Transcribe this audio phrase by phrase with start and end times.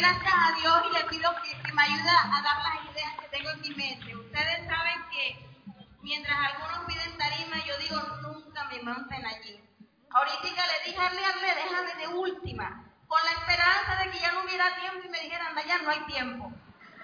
[0.00, 3.28] gracias a Dios y le pido que, que me ayude a dar las ideas que
[3.28, 4.16] tengo en mi mente.
[4.16, 5.46] Ustedes saben que
[6.00, 9.60] mientras algunos piden tarima, yo digo nunca me monten allí.
[10.12, 14.42] Ahorita le dije a Arle, déjame de última, con la esperanza de que ya no
[14.42, 16.52] hubiera tiempo y me dijeran, ya no hay tiempo.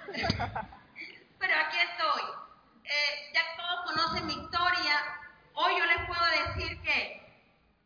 [1.38, 2.23] Pero aquí estoy.
[2.84, 4.95] Eh, ya todos conocen mi historia.
[5.52, 7.23] Hoy yo les puedo decir que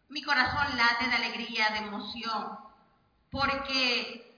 [0.08, 2.58] mi corazón late de alegría, de emoción,
[3.30, 4.29] porque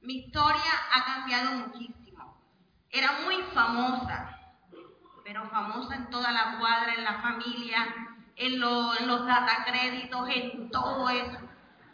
[0.00, 2.36] mi historia ha cambiado muchísimo.
[2.90, 4.38] Era muy famosa,
[5.24, 7.94] pero famosa en toda la cuadra, en la familia,
[8.36, 11.38] en, en los datacréditos, en todo eso.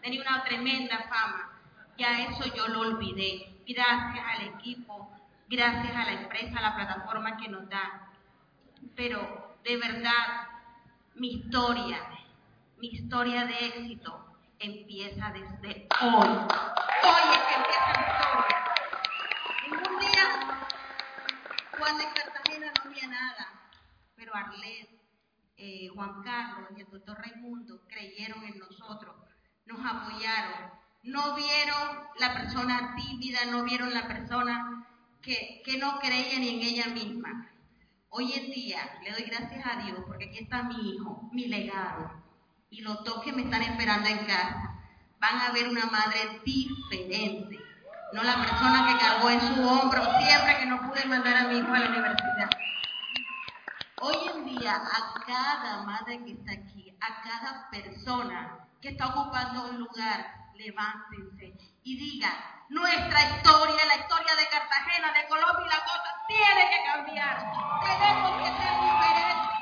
[0.02, 1.50] Tenía una tremenda fama.
[1.96, 3.62] Ya eso yo lo olvidé.
[3.66, 5.10] Gracias al equipo,
[5.48, 8.10] gracias a la empresa, a la plataforma que nos da.
[8.94, 10.48] Pero de verdad,
[11.14, 11.98] mi historia,
[12.76, 14.24] mi historia de éxito
[14.58, 16.28] empieza desde hoy.
[17.04, 18.58] Hoy es que empieza mi historia.
[19.66, 20.58] En un día,
[21.78, 23.48] cuando en Cartagena no había nada,
[24.16, 24.88] pero Arlet,
[25.56, 29.14] eh, Juan Carlos y el doctor Raimundo creyeron en nosotros,
[29.66, 30.70] nos apoyaron,
[31.02, 34.86] no vieron la persona tímida, no vieron la persona
[35.22, 37.50] que, que no creía ni en ella misma.
[38.08, 42.24] Hoy en día le doy gracias a Dios porque aquí está mi hijo, mi legado
[42.74, 44.74] y los dos que me están esperando en casa
[45.20, 47.58] van a ver una madre diferente,
[48.12, 51.58] no la persona que cargó en su hombro siempre que no pude mandar a mi
[51.58, 52.50] hijo a la universidad.
[54.06, 59.70] Hoy en día, a cada madre que está aquí, a cada persona que está ocupando
[59.70, 62.34] un lugar, levántense y digan,
[62.68, 67.50] nuestra historia, la historia de Cartagena, de Colombia y la cosa, tiene que cambiar.
[67.80, 69.53] Tenemos que ser diferentes,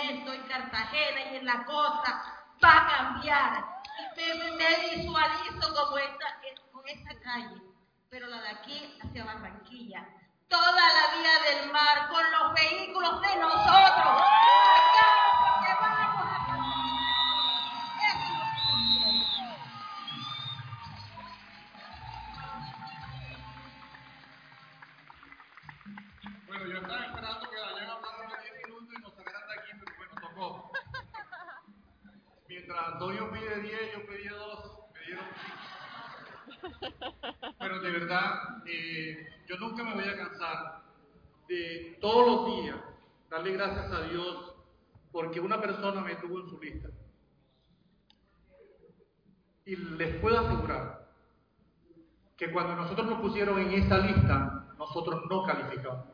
[0.00, 3.64] en Cartagena y en la costa va a cambiar.
[4.16, 6.26] Me, me visualizo como esta,
[6.72, 7.62] con esta calle,
[8.08, 10.06] pero la de aquí hacia Barranquilla.
[10.48, 14.22] Toda la vía del mar con los vehículos de nosotros.
[32.86, 35.24] Antonio pide 10, yo pedí 2, me dieron
[36.60, 37.52] 5.
[37.58, 40.82] Pero de verdad, eh, yo nunca me voy a cansar
[41.48, 42.76] de todos los días
[43.30, 44.54] darle gracias a Dios
[45.10, 46.88] porque una persona me tuvo en su lista.
[49.64, 51.08] Y les puedo asegurar
[52.36, 56.06] que cuando nosotros nos pusieron en esa lista, nosotros no calificamos.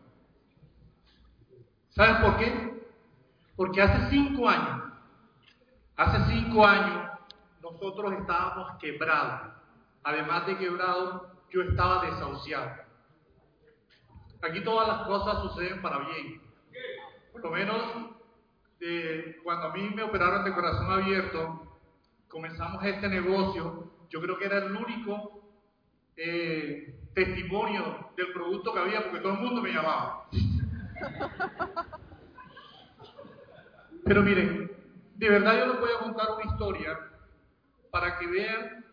[1.90, 2.86] ¿Saben por qué?
[3.56, 4.87] Porque hace cinco años,
[5.98, 7.10] hace cinco años,
[7.60, 9.52] nosotros estábamos quebrados.
[10.04, 12.70] Además de quebrados, yo estaba desahuciado.
[14.40, 16.40] Aquí todas las cosas suceden para bien.
[17.32, 17.82] Por lo menos,
[18.80, 21.78] eh, cuando a mí me operaron de corazón abierto,
[22.28, 23.90] comenzamos este negocio.
[24.08, 25.42] Yo creo que era el único
[26.16, 30.28] eh, testimonio del producto que había, porque todo el mundo me llamaba.
[34.04, 34.77] Pero miren,
[35.18, 36.98] de verdad yo les voy a contar una historia
[37.90, 38.84] para que vean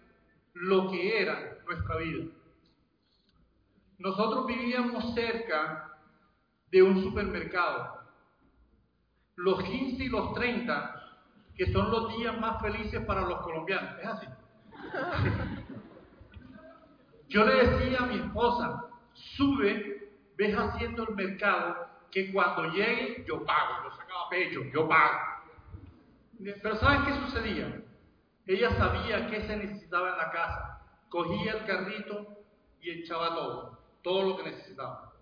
[0.53, 2.25] lo que era nuestra vida.
[3.99, 5.91] Nosotros vivíamos cerca
[6.71, 8.01] de un supermercado.
[9.35, 11.19] Los 15 y los 30,
[11.55, 13.99] que son los días más felices para los colombianos.
[13.99, 14.27] Es así.
[17.29, 18.83] Yo le decía a mi esposa,
[19.13, 25.34] sube, ves haciendo el mercado, que cuando llegue yo pago, yo sacaba pecho, yo pago.
[26.53, 27.81] Pero ¿saben qué sucedía?
[28.45, 30.81] Ella sabía qué se necesitaba en la casa.
[31.09, 32.37] Cogía el carrito
[32.81, 35.13] y echaba todo, todo lo que necesitaba.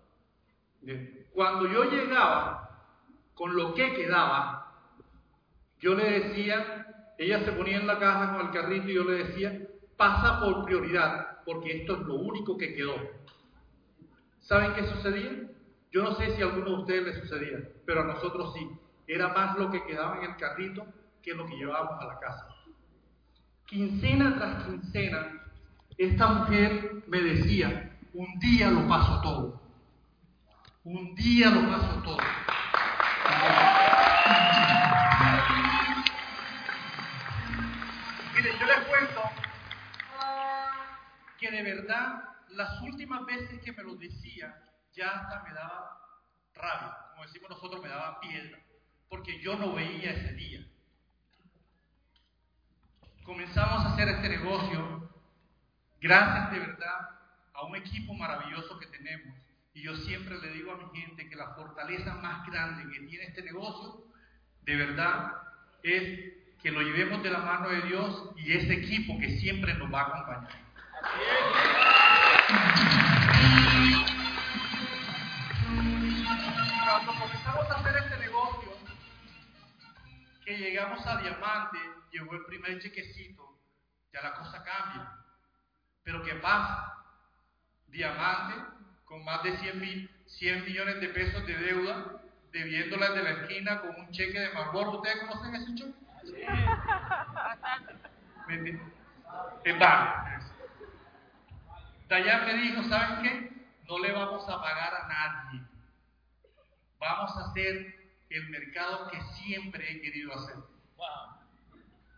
[1.32, 2.88] Cuando yo llegaba
[3.34, 4.72] con lo que quedaba,
[5.80, 9.24] yo le decía, ella se ponía en la caja con el carrito y yo le
[9.24, 9.66] decía,
[9.96, 12.96] pasa por prioridad, porque esto es lo único que quedó.
[14.40, 15.48] ¿Saben qué sucedía?
[15.90, 18.68] Yo no sé si a alguno de ustedes le sucedía, pero a nosotros sí.
[19.06, 20.86] Era más lo que quedaba en el carrito
[21.24, 22.46] que lo que llevábamos a la casa.
[23.66, 25.42] Quincena tras quincena,
[25.96, 29.62] esta mujer me decía, un día lo paso todo.
[30.84, 32.18] Un día lo paso todo.
[38.36, 39.22] Mire, yo les cuento
[41.38, 44.54] que de verdad las últimas veces que me lo decía
[44.92, 45.98] ya hasta me daba
[46.54, 48.58] rabia, como decimos nosotros, me daba piedra,
[49.08, 50.64] porque yo no veía ese día.
[53.24, 55.10] Comenzamos a hacer este negocio
[55.98, 57.08] gracias de verdad
[57.54, 59.34] a un equipo maravilloso que tenemos.
[59.72, 63.24] Y yo siempre le digo a mi gente que la fortaleza más grande que tiene
[63.24, 64.04] este negocio,
[64.62, 65.32] de verdad,
[65.82, 69.92] es que lo llevemos de la mano de Dios y ese equipo que siempre nos
[69.92, 70.48] va a acompañar.
[76.84, 78.33] Cuando comenzamos a hacer este negocio,
[80.44, 81.78] que llegamos a Diamante,
[82.12, 83.58] llegó el primer chequecito,
[84.12, 85.10] ya la cosa cambia.
[86.02, 86.94] Pero ¿qué pasa?
[87.88, 88.54] Diamante,
[89.04, 92.20] con más de 100, mil, 100 millones de pesos de deuda,
[92.52, 94.98] debiéndola de la esquina con un cheque de Marlboro.
[94.98, 95.94] ¿Ustedes conocen ese cheque?
[96.24, 96.42] Sí.
[99.64, 100.38] Es vale.
[102.08, 103.52] Dayan me dijo, ¿saben qué?
[103.88, 105.62] No le vamos a pagar a nadie.
[106.98, 110.56] Vamos a hacer el mercado que siempre he querido hacer.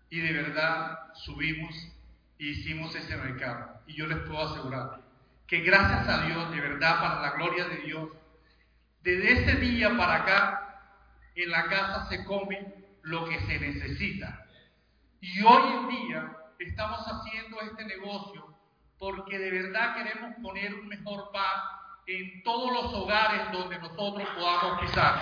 [0.09, 1.75] Y de verdad subimos
[2.39, 3.81] e hicimos ese mercado.
[3.87, 5.01] Y yo les puedo asegurar
[5.47, 8.11] que gracias a Dios, de verdad, para la gloria de Dios,
[9.03, 10.67] desde ese día para acá,
[11.35, 14.47] en la casa se come lo que se necesita.
[15.21, 18.55] Y hoy en día estamos haciendo este negocio
[18.99, 21.63] porque de verdad queremos poner un mejor paz
[22.07, 25.21] en todos los hogares donde nosotros podamos pisar.